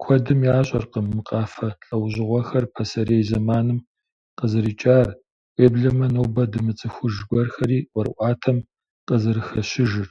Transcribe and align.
Куэдым 0.00 0.40
ящӏэркъым 0.56 1.06
мы 1.14 1.20
къафэ 1.28 1.68
лӏэужьыгъуэхэр 1.86 2.64
пасэрей 2.74 3.22
зэманым 3.28 3.78
къызэрикӏар, 4.36 5.08
уеблэмэ 5.58 6.06
нобэ 6.14 6.42
дымыцӏыхуж 6.52 7.14
гуэрхэри 7.28 7.78
ӏуэрыӏуатэм 7.92 8.58
къызэрыхэщыжыр. 9.06 10.08